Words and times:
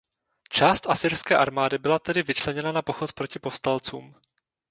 Část 0.49 0.89
asyrské 0.89 1.37
armády 1.37 1.77
byla 1.77 1.99
tedy 1.99 2.23
vyčleněna 2.23 2.71
na 2.71 2.81
pochod 2.81 3.13
proti 3.13 3.39
povstalcům. 3.39 4.15